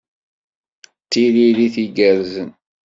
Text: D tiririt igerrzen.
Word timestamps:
D 1.01 1.01
tiririt 1.11 1.75
igerrzen. 1.83 2.49